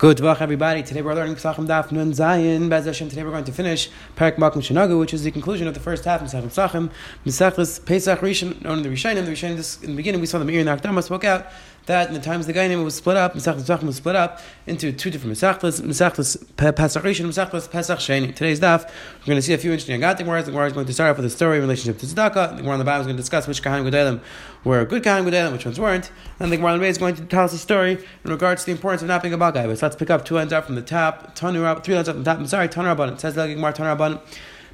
[0.00, 0.82] Good Vach, everybody.
[0.82, 2.70] Today we're learning Pesachim Daf Nun Zayin.
[2.70, 3.10] Bez Hashem.
[3.10, 6.06] Today we're going to finish Parak Makom Shanagu, which is the conclusion of the first
[6.06, 6.90] half of Pesachim.
[7.26, 9.26] Pesachim Pesach Rishon, known in the Rishonim.
[9.26, 11.48] The Rishonim, in the beginning, we saw the Meir and the Akdama spoke out
[11.86, 13.32] that in the times the Gainim, it was split up.
[13.32, 15.80] Pesach Pesachim was split up into two different Mesachlis.
[15.80, 18.34] Mesachlis Pesach Rishon, Mesachlis Pesach Sheni.
[18.34, 18.84] Today's Daf,
[19.20, 20.46] we're going to see a few interesting Agatim words.
[20.46, 22.56] The Gemara is going to start off with a story in relationship to Tzedakah.
[22.56, 24.20] The Gemara on the bottom is going to discuss which Kahanim Gedalim
[24.64, 26.10] were good Kahanim Gedalim, which ones weren't.
[26.38, 28.66] And the Gemara on the is going to tell us a story in regards to
[28.66, 29.76] the importance of not being a Bagai.
[29.76, 31.34] So let's pick up two ends up from the top.
[31.36, 32.38] Tanur, three ends up from the top.
[32.38, 33.12] I'm sorry, Tanur Rabban.
[33.12, 34.20] It says the Gemara Tanur Rabban.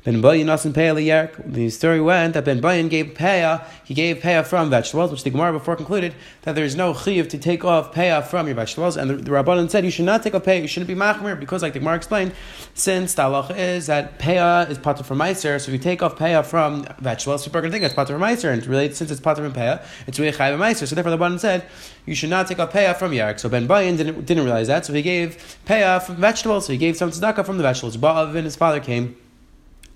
[0.06, 4.47] Ben Bayin Nasan Peah The story went that Ben Bayin gave Peah, he gave Peah
[4.47, 7.92] from vegetables, which the Gemara before concluded that there is no chiv to take off
[7.92, 8.97] Peah from your vegetables.
[8.97, 11.41] And the, the Rabbanan said you should not take off Peah, you shouldn't be machmir,
[11.41, 12.34] because like the Gemara explained,
[12.74, 16.16] since the halacha is that Peah is pater from Meiser, so if you take off
[16.16, 19.11] Peah from vegetables, people are going to think it's pater from Meiser, and really, since
[19.11, 20.86] it's pater from Peah, it's really Chayv Meiser.
[20.86, 21.66] So therefore the Rabbanan said
[22.05, 23.41] you should not take off Peah from Yarek.
[23.41, 26.78] So Ben Bayin didn't, didn't realize that, so he gave Peah from vegetables, so he
[26.78, 27.97] gave some tzedakah from the vegetables.
[27.97, 29.17] Ba'av and his father came.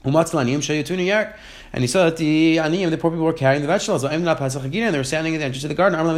[0.04, 1.34] Umatzlanim shayutunu yark.
[1.72, 4.02] And he saw that the aniyim, the poor people, were carrying the vegetables.
[4.02, 6.00] And they were standing at the entrance of the garden.
[6.00, 6.14] So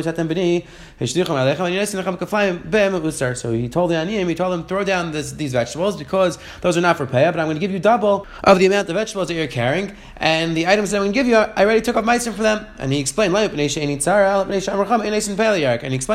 [3.53, 6.81] he told the aniyim, he told them, throw down this, these vegetables because those are
[6.81, 9.29] not for pay, but I'm going to give you double of the amount of vegetables
[9.29, 9.95] that you're carrying.
[10.17, 12.43] And the items that I'm going to give you, I already took off my for
[12.43, 12.67] them.
[12.79, 13.93] And he explained, and he explained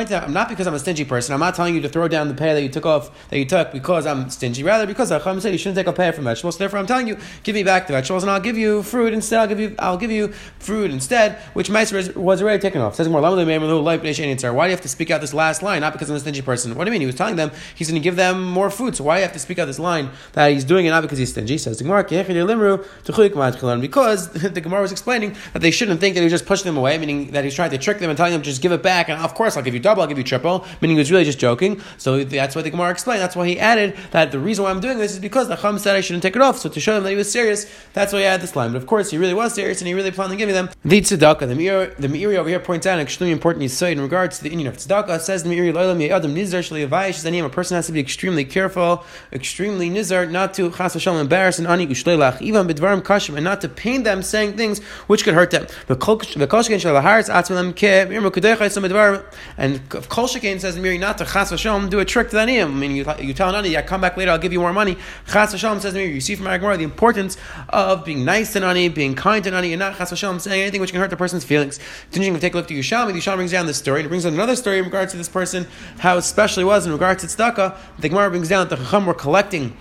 [0.07, 1.33] to them, I'm not because I'm a stingy person.
[1.33, 3.45] I'm not telling you to throw down the pay that you took off, that you
[3.45, 4.63] took because I'm stingy.
[4.63, 6.55] Rather, because Acham said you shouldn't take a pay from vegetables.
[6.55, 9.13] So therefore, I'm telling you, give me back the vegetables and I'll give you fruit
[9.13, 12.81] and instead I'll give you I'll give you fruit instead, which Meiser was already taken
[12.81, 12.95] off.
[12.95, 15.81] says why do you have to speak out this last line?
[15.81, 16.75] Not because I'm a stingy person.
[16.75, 17.01] What do you mean?
[17.01, 18.95] He was telling them he's going to give them more food.
[18.95, 21.01] So why do you have to speak out this line that he's doing it not
[21.01, 21.57] because he's stingy?
[21.57, 21.77] Says
[23.81, 26.77] because the Gemara was explaining that they shouldn't think that he was just pushing them
[26.77, 29.09] away, meaning that he's trying to trick them and telling them just give it back.
[29.09, 31.25] And of course, I'll give you double, I'll give you triple, meaning he was really
[31.25, 31.81] just joking.
[31.97, 33.21] So that's what the Gemara explained.
[33.21, 35.79] That's why he added that the reason why I'm doing this is because the Chum
[35.79, 36.57] said I shouldn't take it off.
[36.57, 38.71] So to show them that he was serious, that's why he added this line.
[38.71, 41.01] But of course, he really was serious and he really planned on giving them the
[41.01, 41.39] tzedakah.
[41.39, 44.49] The Meiri, the over here points out an extremely important yisod in regards to the
[44.49, 45.19] Indian of tzedakah.
[45.19, 45.69] Says the Meiri,
[46.09, 47.45] Adam nizar shlevayish zanim.
[47.45, 51.67] A person has to be extremely careful, extremely nizar, not to chas v'shalom embarrass and
[51.67, 55.51] ani ushleilach, even b'dvarim kashim, and not to pain them saying things which could hurt
[55.51, 55.67] them.
[55.89, 56.19] And kol
[60.27, 62.65] shekain says the not to chas v'shalom do a trick to the aniyim.
[62.65, 64.73] I mean, you, you tell an ani, I come back later, I'll give you more
[64.73, 64.97] money.
[65.27, 67.37] Chas v'shalom says the Meiri, you see from Agmar the importance
[67.69, 70.81] of being nice to ani, being kind to ani, and not chas v'shalom saying anything
[70.81, 71.79] which can hurt the person's feelings.
[72.07, 73.11] It's to take a look to Yusham.
[73.11, 73.99] Yusham brings down this story.
[73.99, 75.67] And it brings down another story in regards to this person,
[75.99, 77.77] how special was in regards to tzedakah.
[77.99, 79.75] The Gemara brings down that the Chacham were collecting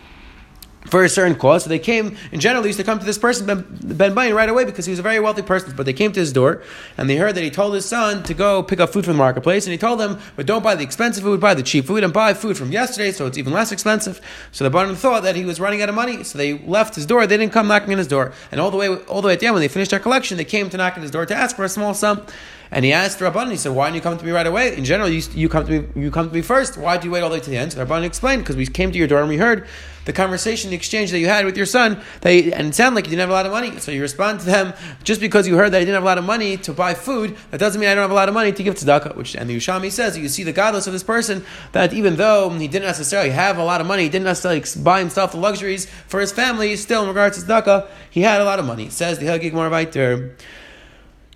[0.86, 1.64] for a certain cause.
[1.64, 4.48] So they came, in general, they used to come to this person, Ben Bayin, right
[4.48, 5.74] away because he was a very wealthy person.
[5.76, 6.62] But they came to his door
[6.96, 9.18] and they heard that he told his son to go pick up food from the
[9.18, 9.66] marketplace.
[9.66, 12.12] And he told them, but don't buy the expensive food, buy the cheap food and
[12.12, 14.20] buy food from yesterday so it's even less expensive.
[14.52, 16.24] So the Banim thought that he was running out of money.
[16.24, 17.26] So they left his door.
[17.26, 18.32] They didn't come knocking on his door.
[18.50, 20.36] And all the way, all the way at the end, when they finished their collection,
[20.36, 22.26] they came to knock on his door to ask for a small sum.
[22.70, 24.76] And he asked Rabban, he said, "Why didn't you come to me right away?
[24.76, 26.76] In general, you, you come to me, you come to me first.
[26.76, 28.66] Why do you wait all the way to the end?" So Rabban explained, "Because we
[28.66, 29.66] came to your door and we heard
[30.06, 33.10] the conversation, the exchange that you had with your son, and it sounded like you
[33.10, 33.76] didn't have a lot of money.
[33.78, 34.72] So you respond to them
[35.02, 37.36] just because you heard that I didn't have a lot of money to buy food.
[37.50, 39.16] That doesn't mean I don't have a lot of money to give tzedakah.
[39.16, 42.50] Which and the Ushami says you see the godless of this person that even though
[42.50, 45.86] he didn't necessarily have a lot of money, he didn't necessarily buy himself the luxuries
[46.06, 46.76] for his family.
[46.76, 48.86] Still, in regards to tzedakah, he had a lot of money.
[48.86, 50.36] It says the Hagig Moraviter.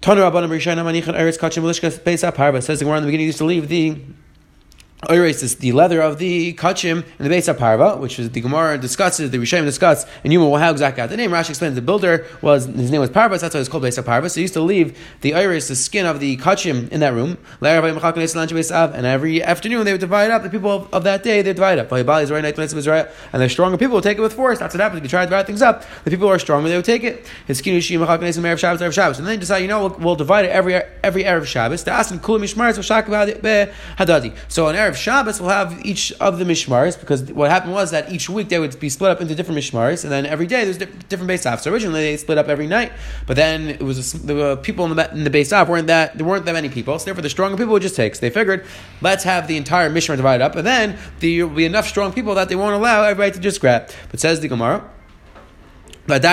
[0.00, 3.27] Tanu Rabbanim Rishayna Manichan Eretz Kachim Lishkas Pesach Parva says the Gemara in the beginning
[3.27, 4.00] used to leave the
[5.05, 8.41] Oiris is the leather of the kachim and the base of parva, which is the
[8.43, 11.31] Gemara discusses, the Rishayim discuss, and Yuma how exactly the name.
[11.31, 13.97] Rashi explains the builder was his name was parva, so that's why it's called base
[13.97, 14.28] of parva.
[14.28, 17.38] So he used to leave the iris, the skin of the kachim, in that room.
[17.62, 20.43] And every afternoon they would divide up.
[20.43, 21.91] The people of, of that day they divide up.
[21.91, 24.59] And the stronger people would take it with force.
[24.59, 24.99] That's what happens.
[24.99, 27.05] If you try to divide things up, the people who are stronger they would take
[27.05, 27.27] it.
[27.50, 31.81] Skin And then they decide, you know, we'll, we'll divide it every every erev Shabbos.
[31.81, 31.91] So
[34.67, 38.12] on erev of Shabbos, we'll have each of the mishmars because what happened was that
[38.12, 40.76] each week they would be split up into different mishmars, and then every day there's
[40.76, 41.62] different base off.
[41.62, 42.93] So originally they split up every night,
[43.26, 46.17] but then it was the uh, people in the in the base off weren't that
[46.19, 48.14] there weren't that many people, so therefore the stronger people would just take.
[48.14, 48.67] So they figured
[49.00, 52.35] let's have the entire mishmar divided up, and then there will be enough strong people
[52.35, 53.91] that they won't allow everybody to just grab.
[54.11, 54.85] But says the Gemara.
[56.11, 56.25] But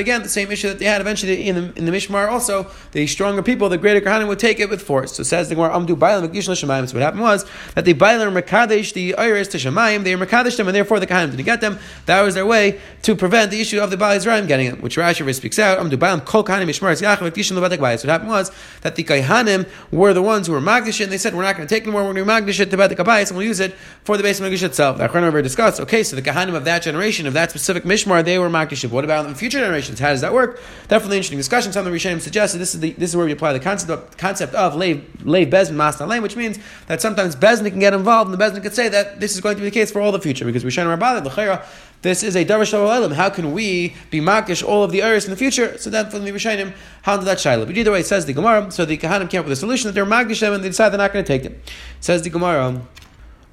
[0.00, 3.06] again, the same issue that they had eventually in the, in the Mishmar also, the
[3.06, 5.16] stronger people, the greater Kohanim would take it with force.
[5.16, 6.88] So says the Gemara, Amdu Bailam Shemayim.
[6.88, 7.44] So what happened was
[7.74, 11.32] that they Bailam Mekadesh the Iris to Shemayim, they Mekadesh them, and therefore the Kohanim
[11.32, 11.78] didn't get them.
[12.06, 14.96] That was their way to prevent the issue of the Baal Israel getting them, which
[14.96, 15.78] Rashi speaks out.
[15.78, 18.04] Amdu Bailam Kol Kohanim Mishmar Yachav Gishon Levatek Bayis.
[18.04, 18.52] What happened was
[18.82, 21.66] that the Kohanim were the ones who were Magdish, and they said, we're not going
[21.66, 23.74] to take anymore, we're going to Magdish it to Batek Bayis, and we'll use it
[24.04, 24.98] for the base Magdish itself.
[24.98, 28.38] The Achron discussed, okay, so the Kohanim of that generation, of that specific mishmar, they
[28.38, 28.90] were makdishim.
[28.90, 29.98] What about in future generations?
[29.98, 30.60] How does that work?
[30.88, 31.72] Definitely interesting discussion.
[31.72, 33.90] Some of the Rishonim suggested this is the, this is where we apply the concept
[33.90, 38.38] of, concept of bezin masna lane, which means that sometimes bezin can get involved, and
[38.38, 40.20] the bezin could say that this is going to be the case for all the
[40.20, 41.24] future because Rishonim are bothered.
[41.24, 41.64] L'chera,
[42.02, 45.30] this is a davar shalom How can we be makish all of the earth in
[45.30, 45.78] the future?
[45.78, 47.64] So then, from the Rishonim, how did that shiloh?
[47.64, 48.70] But either way, it says the Gemara.
[48.70, 50.90] So the Kahanim came up with a solution that they're makish them, and they decide
[50.90, 51.62] they're not going to take them.
[52.00, 52.82] Says the Gemara.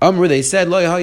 [0.01, 0.95] Amr, they said, So what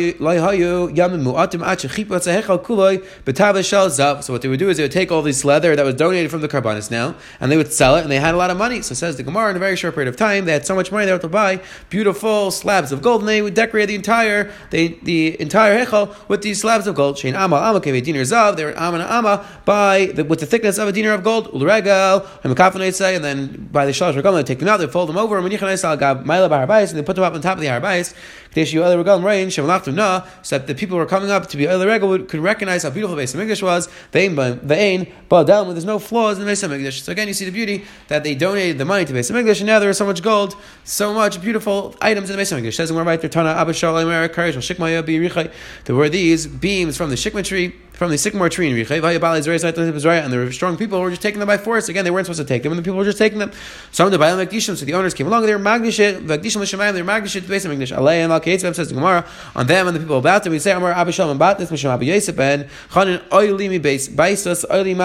[4.40, 6.48] they would do is they would take all this leather that was donated from the
[6.48, 8.80] Karbanis now, and they would sell it, and they had a lot of money.
[8.80, 10.90] So says the Gemara, in a very short period of time, they had so much
[10.90, 11.60] money they were able to buy
[11.90, 16.40] beautiful slabs of gold, and they would decorate the entire the, the entire Hechel with
[16.40, 17.16] these slabs of gold.
[17.16, 20.78] Shein Amal Amal a dinar zav, they were Amal Amma by the, with the thickness
[20.78, 22.56] of a dinar of gold, Ulregal, and
[23.24, 25.58] then by the Shalosh Regal, they take them out, they fold them over, and they
[27.02, 28.14] put them up on top of the Harbais
[28.56, 32.90] so that the people who were coming up to be other regal could recognize how
[32.90, 33.88] beautiful the Beis Hamikdash was.
[34.12, 37.02] Vein vein ba'adam, there's no flaws in the Beis Hamikdash.
[37.02, 39.66] So again, you see the beauty that they donated the money to Beis Hamikdash, and
[39.66, 42.74] now there is so much gold, so much beautiful items in the Beis Hamikdash.
[42.74, 45.50] Says right there, Tana Abba Shalom Bi
[45.84, 50.52] There were these beams from the shikma tree from the sycamore tree and there were
[50.52, 51.88] strong people who were just taking them by force.
[51.88, 53.50] Again, they weren't supposed to take them, and the people were just taking them.
[53.90, 56.92] Some of the Bailam Magdishim, so the owners came along, they were Magdishit, Magdishim Lishamayim,
[56.92, 57.96] they were Magdishit, based on Magdish.
[57.96, 60.72] Aleim Al Keitzvem says the Gemara, on them and the people about them, we say,
[60.72, 64.96] Amar Abba Shalom Bat, this Misham Abba Yosef, and Chanin Oili Mi Beis, Baisus, Oili.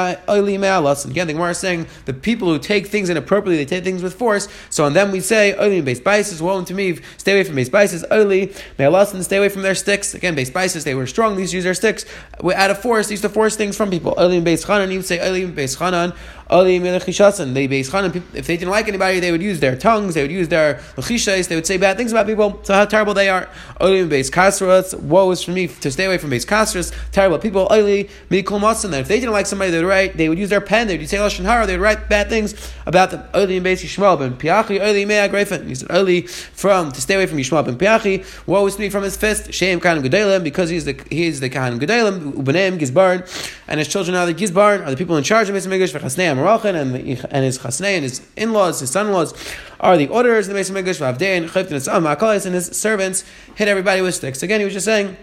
[1.05, 4.03] And again, the Gemara is saying, the people who take things inappropriately, they take things
[4.03, 7.31] with force, so on them we say, Oili Mi Beis, Baisus, woe unto me, stay
[7.31, 10.13] away from Beis Baisus, Oili Me Alas, and stay away from their sticks.
[10.13, 12.05] Again, Beis Baisus, they were strong, these use their sticks.
[12.41, 14.13] We out of force, they used to force things from people.
[14.17, 16.15] Elim Beis Chanan, you would say Elim Beis Chanan.
[16.51, 20.31] They Beis Chanan, if they didn't like anybody, they would use their tongues, they would
[20.31, 23.47] use their Lechishas, they would say bad things about people, so how terrible they are.
[23.79, 27.67] Elim Beis Kasras, woe is for me to stay away from Beis Kasras, terrible people.
[27.69, 30.59] Elim Mikul Masan, if they didn't like somebody, they would write, they would use their
[30.59, 32.53] pen, they would say Lashon Hara, they would write bad things
[32.85, 33.23] about them.
[33.33, 35.65] Elim Beis Yishmael ben Piachi, Elim Mea Greifen.
[35.67, 38.89] He said, Early from, to stay away from Yishmael ben Piachi, woe is for me
[38.89, 43.25] from his fist, Shem Kahanim Gedalim, because he's the, he's the Kahanim Gedalim, Ubenem Gizbarn,
[43.69, 46.40] and his children are the Gizbarn, are the people in charge of Beis Hamikdash, V'chasnei
[46.41, 49.33] Amarachin, and, and his chasnei and his in-laws, his son-in-laws,
[49.79, 53.23] are the orders of the Beis Hamikdash, V'avdei, and Chayvt, and his and his servants
[53.55, 54.43] hit everybody with sticks.
[54.43, 55.17] Again, he was just saying,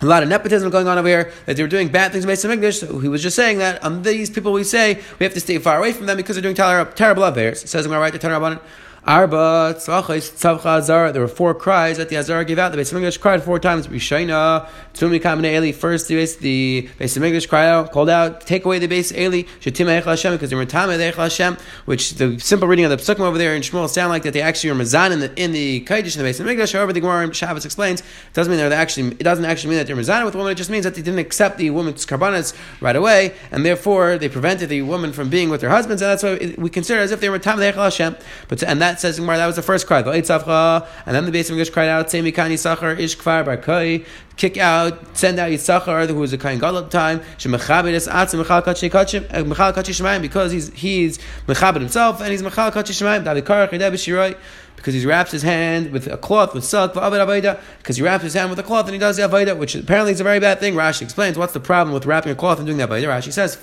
[0.00, 2.30] a lot of nepotism going on over here, that they were doing bad things in
[2.30, 2.80] Beis Hamikdash.
[2.80, 5.58] So he was just saying that um, these people we say we have to stay
[5.58, 7.62] far away from them because they're doing terrible affairs.
[7.62, 8.60] It says I'm going to write the Tanarabbanan.
[9.06, 11.12] Arba tzavcha azar.
[11.12, 12.72] There were four cries that the azar gave out.
[12.72, 13.86] The Beis Hamikdash cried four times.
[13.88, 15.72] Rishayna tumi kamene eli.
[15.72, 19.88] First, the the Beis Hamikdash cried out, called out, take away the base eli shetim
[19.88, 21.58] eichel Hashem because they were tamei eichel Hashem.
[21.84, 24.40] Which the simple reading of the psukim over there in Shmuel sound like that they
[24.40, 26.72] actually were mazan in the in the kodesh in the Beis Hamikdash.
[26.72, 29.86] However, the Gemara Shabbos explains it doesn't mean they're actually it doesn't actually mean that
[29.86, 30.52] they're mazan with the woman.
[30.52, 34.30] It just means that they didn't accept the woman's karbanas right away, and therefore they
[34.30, 37.20] prevented the woman from being with their husbands, and that's why we consider as if
[37.20, 38.16] they were tamei eichel Hashem.
[38.48, 40.00] But and that says Gemara that was the first cry.
[40.00, 44.06] And then the base of English cried out, Semi Kani Sachar Ish Kfar Barkai,
[44.36, 48.44] kick out, send out Yitzachar, who was a kind God at the time, Shemachabit Atzim
[48.44, 52.92] Mechal Kachi Kachim, uh, Kachi Shemaim, because he's he's Mechabit himself and he's Mechal Kachi
[52.92, 54.36] Shemaim, Davikar Chedeb Shiroi
[54.76, 58.50] because he wraps his hand with a cloth with silk because he wraps his hand
[58.50, 60.74] with a cloth and he does the avodah, which apparently is a very bad thing.
[60.74, 63.04] Rashi explains what's the problem with wrapping a cloth and doing that avodah.
[63.04, 63.56] Rashi says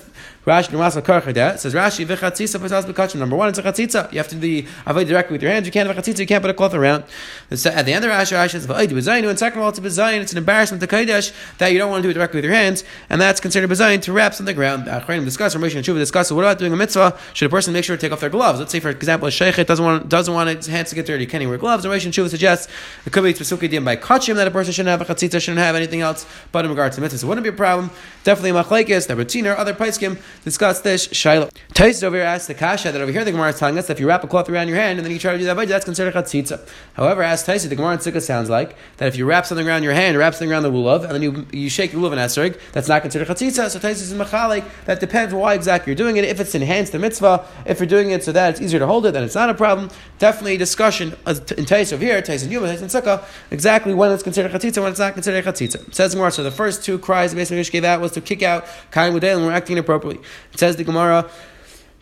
[0.44, 3.14] Rashi says Rashi v'chatzitza.
[3.16, 4.12] Number one, it's a chatzitza.
[4.12, 5.66] You have to do the avoid directly with your hands.
[5.66, 6.18] You can't have a chatzitza.
[6.18, 7.04] You can't put a cloth around.
[7.50, 9.28] At the end of Rashi, Rashi says v'aydu b'zayin.
[9.28, 10.20] And second of all, it's a b'zayin.
[10.20, 12.54] It's an embarrassment to kodesh that you don't want to do it directly with your
[12.54, 14.86] hands, and that's considered b'zayin to wrap something around.
[14.86, 16.28] Achronim discuss, Rashi and Shuva discuss.
[16.28, 17.16] So what about doing a mitzvah?
[17.34, 18.58] Should a person make sure to take off their gloves?
[18.58, 21.26] Let's say, for example, a sheikh doesn't want doesn't want his hands to get dirty.
[21.26, 21.84] Can he wear gloves?
[21.84, 22.72] And and Shuva suggests
[23.06, 25.58] it could be specifically dim by kachim that a person shouldn't have a chatzitza, shouldn't
[25.58, 26.26] have anything else.
[26.50, 27.90] But in regards to mitzvah, so it wouldn't be a problem.
[28.24, 31.50] Definitely a machlekes, the Tina or other paiskim discuss this Shaila.
[31.74, 33.94] Tais over here asks the kasha that over here the Gemara is telling us that
[33.94, 35.68] if you wrap a cloth around your hand and then you try to do that,
[35.68, 36.60] that's considered chatzitza.
[36.94, 39.82] However, as Tais, the Gemara in Sukkah sounds like that if you wrap something around
[39.82, 42.18] your hand, wrap something around the lulav, and then you, you shake the lulav in
[42.18, 43.70] esrog, that's not considered chatzitza.
[43.70, 44.64] So Tais is machalik.
[44.84, 46.24] That depends why exactly you're doing it.
[46.24, 49.06] If it's enhanced the mitzvah, if you're doing it so that it's easier to hold
[49.06, 49.90] it, then it's not a problem.
[50.18, 54.10] Definitely discussion discussion uh, in Tais over here, Tais and Yuma, and Sukkah, exactly when
[54.12, 55.92] it's considered chatzitza, when it's not considered chatzitza.
[55.94, 56.30] Says Gemara.
[56.30, 59.46] So the first two cries the Beis gave out was to kick out Kain and
[59.46, 60.22] we're acting inappropriately.
[60.52, 61.28] It says the Gemara.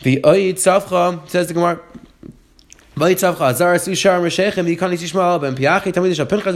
[0.02, 1.80] The Oyid Safcha says the Gemara.
[2.99, 6.53] ויצבך עזר עשו שער משכם ויקוני תשמע ben piachi תמיד יש הפנחס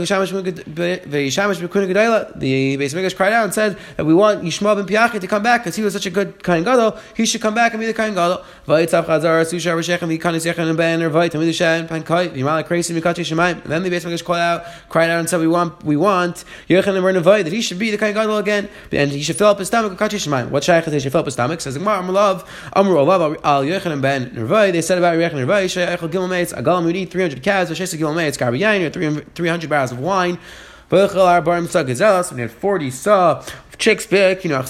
[1.10, 4.86] וישמש בכהונה גדולה the base English cried out and said that we want Yishmael ben
[4.86, 7.54] piachi to come back because he was such a good kain gadol he should come
[7.54, 11.28] back and be the kain gadol ויצבך עזר עשו שער משכם ויקוני תשמע ben רבי
[11.28, 15.10] תמיד יש pan kai וימלא crazy mikati shemayim then the base English cried out cried
[15.10, 17.98] out and said we want we want Yechon and Nevai that he should be the
[17.98, 20.86] kain gadol again and he should fill up his stomach with kati shemayim what shaykh
[20.86, 22.38] is he should fill up his stomach says the Gemara Amr Love
[22.72, 26.95] Amr Olav al Yechon ben Nevai they said about Yechon Nevai Shaykh Gimel mates, a
[26.95, 30.37] eat 300 calves, a shesek gilmei, it's garbi yain, or 300 barrels of wine.
[30.91, 33.43] and he had 40 saw
[33.75, 34.63] of chicks big, you know,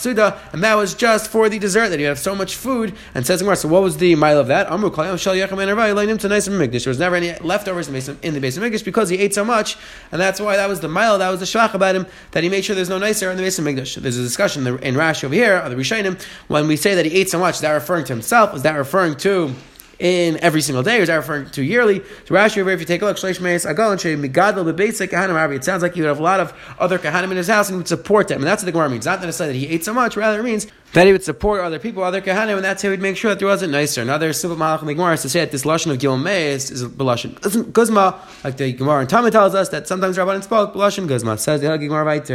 [0.53, 2.93] and that was just for the dessert that he had so much food.
[3.13, 4.71] And says Gemara, so what was the mile of that?
[4.71, 9.45] Amru There was never any leftovers in the base of Mikdash because he ate so
[9.45, 9.77] much,
[10.11, 12.49] and that's why that was the mile, that was the shvach about him, that he
[12.49, 13.95] made sure there's no nicer in the base of Mikdash.
[13.95, 17.13] There's a discussion in Rashi over here, of the Rishainim, when we say that he
[17.19, 18.55] ate so much, is that referring to himself?
[18.55, 19.53] Is that referring to
[19.99, 22.01] in every single day, is that referring to yearly?
[22.25, 25.53] So Rashi if you take a look, Shleish Meis Agal and Migadol Bebeitzek Kahanim Rabbi.
[25.53, 27.77] It sounds like he would have a lot of other Kahanim in his house and
[27.77, 28.39] would support them.
[28.39, 29.05] And that's what the Gemara means.
[29.05, 31.61] Not that it's that he ate so much, rather it means that he would support
[31.61, 34.01] other people, other Kahanim, and that's how he'd make sure that there wasn't nicer.
[34.01, 36.71] Another simple Malach in the Gemara is to say that this Lashon of Gil Meis
[36.71, 41.07] is Belashon Guzma, like the Gemara in Tama tells us that sometimes Rabbanan spoke Belashon
[41.07, 41.37] Guzma.
[41.37, 42.27] Says the Gemara right.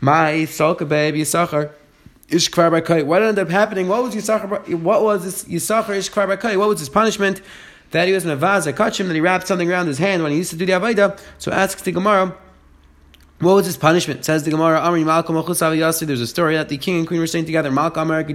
[0.00, 1.72] My Solka baby Yisachar.
[2.28, 3.04] Ishkvar Bakai.
[3.04, 3.88] What ended up happening?
[3.88, 4.80] What was Yisachar?
[4.80, 6.58] What was this Yisachar Ishkvar Bakai?
[6.58, 7.40] What was his punishment?
[7.90, 10.22] That he was in a vase, a kachim, that he wrapped something around his hand
[10.22, 11.18] when he used to do the Avaida.
[11.38, 12.36] So asks the Gemara,
[13.40, 14.24] what was his punishment?
[14.24, 17.44] Says the Gemara, Amri Malcolm There's a story that the king and queen were staying
[17.44, 17.70] together.
[17.70, 18.26] Malcolm that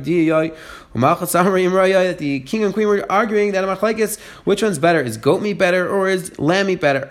[2.19, 5.01] the king and queen were arguing that machlekes, which one's better?
[5.01, 7.01] Is goat meat better or is lamb meat better?
[7.01, 7.07] They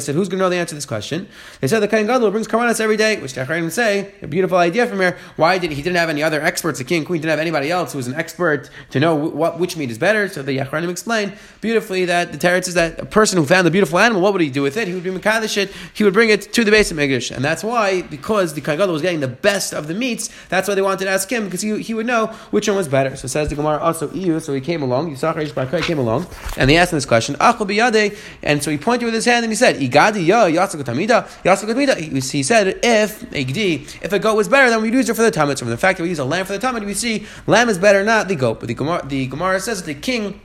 [0.00, 1.28] said, who's going to know the answer to this question?
[1.62, 4.86] They said the kain brings kamanas every day, which the Chachamim say a beautiful idea
[4.86, 5.16] from here.
[5.36, 6.78] Why did he didn't have any other experts?
[6.78, 9.58] The king and queen didn't have anybody else who was an expert to know what
[9.58, 10.28] which meat is better.
[10.28, 13.70] So the Chachamim explained beautifully that the teretz is that a person who found the
[13.70, 14.89] beautiful animal, what would he do with it?
[14.90, 17.34] He would be Mekadesh it, he would bring it to the base of Megiddo.
[17.34, 20.74] And that's why, because the Kagadol was getting the best of the meats, that's why
[20.74, 23.16] they wanted to ask him, because he, he would know which one was better.
[23.16, 26.26] So says the Gemara oh, also, EU, so he came along, Yisachar Ishbarkai came along,
[26.56, 29.56] and they asked him this question, and so he pointed with his hand and he
[29.56, 31.96] said, Igadi ya Yasakotamida, Yasakotamida.
[31.96, 35.30] He said, if Igdi, if a goat was better, then we'd use it for the
[35.30, 35.58] Talmud.
[35.58, 37.68] So from the fact that we use a lamb for the Talmud, we see lamb
[37.68, 38.60] is better, not the goat.
[38.60, 40.40] But the Gemara, the Gemara says that the king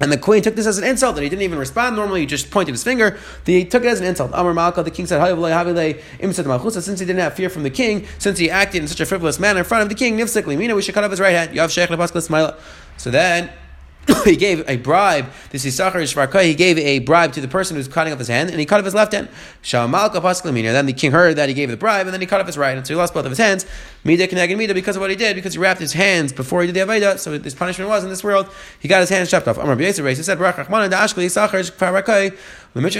[0.00, 1.94] and the queen took this as an insult, that he didn't even respond.
[1.94, 3.16] Normally, he just pointed his finger.
[3.46, 4.32] He took it as an insult.
[4.34, 8.50] Amar Malka, the king said, Since he didn't have fear from the king, since he
[8.50, 11.04] acted in such a frivolous manner in front of the king, Nifsikli, we should cut
[11.04, 11.56] off his right hand.
[12.96, 13.50] So then,
[14.24, 15.26] he gave a bribe.
[15.50, 16.44] This is Sachar Shvarkai.
[16.44, 18.78] He gave a bribe to the person who's cutting off his hand, and he cut
[18.80, 19.28] off his left hand.
[19.62, 20.72] Shamalka Pasklamina.
[20.72, 22.58] Then the king heard that he gave the bribe, and then he cut off his
[22.58, 23.64] right, and so he lost both of his hands.
[24.04, 26.70] Mida Keneged Mida because of what he did, because he wrapped his hands before he
[26.70, 27.18] did the Aveda.
[27.18, 29.58] So his punishment was in this world, he got his hands chopped off.
[29.58, 30.84] Amr He said, Barak Rachman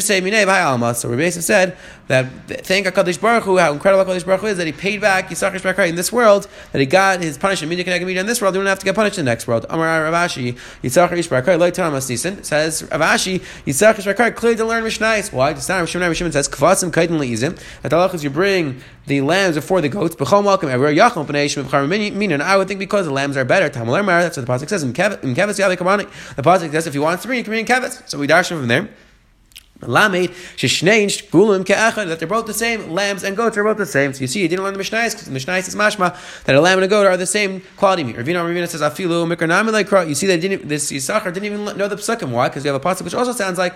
[0.03, 0.95] say Minei by Alma.
[0.95, 4.67] So Rabbi said that thank Hakadosh Baruch Hu how incredible Hakadosh Baruch Hu is that
[4.67, 7.71] he paid back Yisachar Shvarkai in this world, that he got his punishment.
[7.71, 8.55] Mida Keneged Mida in this world.
[8.55, 9.67] He don't have to get punished in the next world.
[9.69, 14.65] Amr Rav Ashi Yisachar Shvarkai like Thomas Nisan says Rav Ashi Yisachar Shvarkai clearly to
[14.65, 15.33] learn Mishnais.
[15.33, 15.53] Why?
[15.55, 17.59] Stam Rishon Rishon says Kvasim Kaitin Leizim.
[17.83, 20.15] That the halachas you bring the lambs before the goats.
[20.15, 20.94] B'chol welcome everywhere.
[21.01, 23.69] I would think because the lambs are better.
[23.69, 26.35] That's what the pasuk says in Kevis Yavei Kamani.
[26.37, 28.09] The pasuk says if you want to bring, you can bring Kevis.
[28.09, 28.89] So we dash from there.
[29.83, 32.91] Lamed sheshnein gulim ke'echad that they're both the same.
[32.91, 34.13] Lambs and goats are both the same.
[34.13, 36.61] So you see, you didn't learn the Mishnayos because the Mishnayos is mashma that a
[36.61, 38.17] lamb and a goat are the same quality meat.
[38.17, 40.69] Ravina Ravina says afilu mikranami You see, they didn't.
[40.69, 42.31] This Yisachar didn't even know the psukim.
[42.31, 42.49] Why?
[42.49, 43.75] Because we have a pasuk which also sounds like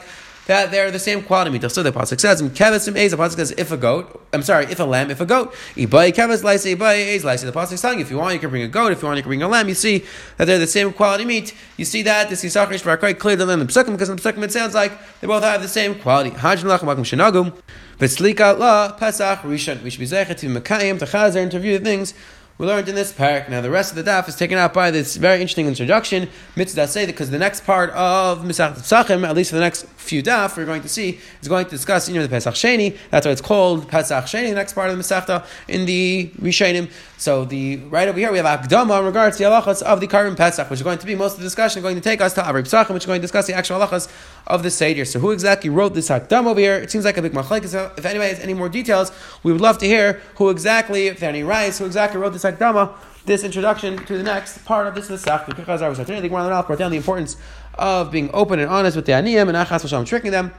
[0.49, 1.51] that they're the same quality.
[1.51, 1.71] Meat.
[1.71, 4.81] So the pasuk says, "Kevis is." The pasuk says, "If a goat, I'm sorry, if
[4.81, 7.99] a lamb, if a goat, ibai kevis lice, ibai is lice." The pasuk is telling
[7.99, 8.91] you, if you want, you can bring a goat.
[8.91, 9.69] If you want, you can bring a lamb.
[9.69, 10.05] You see
[10.37, 11.55] that they're the same quality meat.
[11.77, 14.53] You see that this is quite clear than the psukim because in the psukim it
[14.53, 16.31] sounds like they both have the same quality.
[16.31, 17.53] Hajj lachem shenagum.
[18.01, 19.83] V'slika la Pesach Rishon.
[19.83, 22.15] We should be zeichet to Mekayim to Chazer and to the things
[22.59, 23.49] we learned in this parak.
[23.49, 26.89] Now the rest of the daf is taken out by this very interesting introduction, mitzvah
[26.89, 30.57] say because the next part of Misach Pesachim, at least for the next few daf,
[30.57, 32.97] we're going to see is going to discuss you know the Pesach Sheni.
[33.11, 34.49] That's why it's called Pesach Sheni.
[34.49, 36.91] The next part of the Masechta in the Rishonim.
[37.19, 40.07] So the right over here we have Akdama in regards to the halachas of the
[40.07, 42.33] Karim Pesach, which is going to be most of the discussion going to take us
[42.35, 44.09] to Avri Pesachim, which is going to discuss the actual halachas
[44.47, 45.05] of the Seder.
[45.05, 46.77] So who exactly wrote this Akdama over here?
[46.77, 47.67] It seems like a big machlek.
[47.67, 49.11] So if anybody has any more details,
[49.43, 52.95] we would love to hear who exactly, if any rights, who exactly wrote this Akdama
[53.27, 55.45] this introduction to the next part of this Nesach.
[55.47, 56.21] The Chazar was today.
[56.21, 57.37] The Gemara brought down the importance
[57.75, 60.51] of being open and honest with the Aniyim and Achas Hashem tricking them.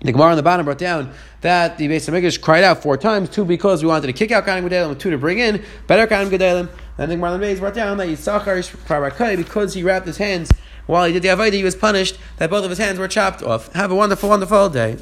[0.00, 3.28] The Gemara on the bottom brought down that the Beis Hamikdash cried out four times,
[3.30, 6.30] two because we wanted to kick out Kanim Gedalim, two to bring in better Kanim
[6.30, 6.68] Gedalim.
[6.98, 10.52] And the Gemara on the base brought down that Yisachar because he wrapped his hands
[10.88, 13.42] while he did the Avaida, he was punished that both of his hands were chopped
[13.42, 13.70] off.
[13.74, 14.96] Have a wonderful, wonderful day.